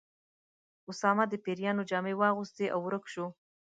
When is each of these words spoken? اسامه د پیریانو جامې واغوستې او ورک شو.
اسامه 0.91 1.25
د 1.29 1.33
پیریانو 1.45 1.87
جامې 1.89 2.13
واغوستې 2.21 2.65
او 2.73 2.79
ورک 2.85 3.05
شو. 3.13 3.27